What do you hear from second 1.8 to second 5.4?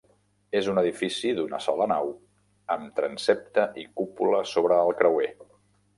nau amb transsepte i cúpula sobre el creuer.